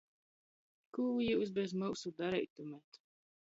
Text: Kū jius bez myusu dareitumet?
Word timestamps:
Kū 0.97 1.05
jius 1.27 1.53
bez 1.59 1.77
myusu 1.83 2.15
dareitumet? 2.25 3.01